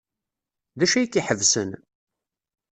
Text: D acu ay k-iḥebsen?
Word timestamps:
D 0.77 0.81
acu 0.85 0.95
ay 0.97 1.07
k-iḥebsen? 1.07 1.69